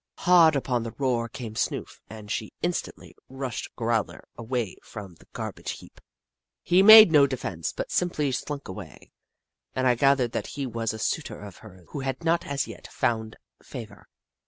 [0.17, 5.51] Hard upon the roar came Snoof, and she instantly rushed Growler away from the gar
[5.51, 6.01] bage heap.
[6.63, 9.11] He made no defence, but simply slunk away,
[9.75, 12.87] and I gathered that he was a suitor of hers who had not as yet
[12.87, 14.07] found fa vour.